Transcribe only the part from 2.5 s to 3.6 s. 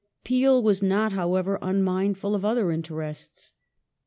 interests.